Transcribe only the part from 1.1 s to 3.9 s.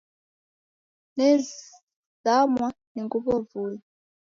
Nezamwa ni nguw'o vui.